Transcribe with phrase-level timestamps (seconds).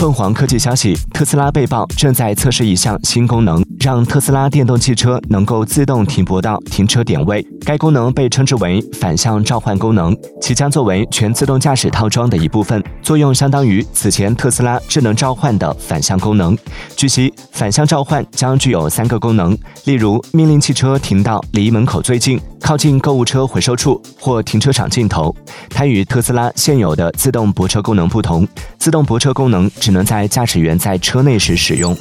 [0.00, 7.44] 凤凰科技消息，特斯拉被曝正在测试一项新功能，让特斯拉电动汽车能够自动停泊到停车点位。
[7.64, 16.56] 该功能被称之为反向召唤功能，其将作为全自动驾驶套装的一部分，作用相当于此前特斯拉智能召唤的反向功能。
[16.94, 25.34] 据悉，反向召唤将具有三个功能，例如命令汽车停到离门口最近、靠近购物车回收处或停车场尽头。
[25.70, 28.46] 它与特斯拉现有的自动泊车功能不同，
[28.78, 31.96] 自动泊车功能只能在驾驶员在车内时使用。